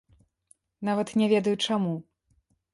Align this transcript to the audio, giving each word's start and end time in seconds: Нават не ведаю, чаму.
Нават 0.89 1.13
не 1.23 1.29
ведаю, 1.35 1.55
чаму. 1.69 1.95